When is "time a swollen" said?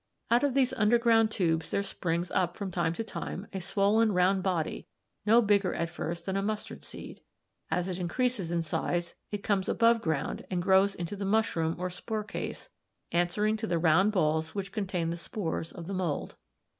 3.03-4.13